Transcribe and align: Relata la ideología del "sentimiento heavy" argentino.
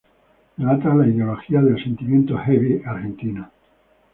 Relata 0.57 0.95
la 0.95 1.05
ideología 1.07 1.61
del 1.61 1.75
"sentimiento 1.83 2.35
heavy" 2.35 2.81
argentino. 2.83 3.51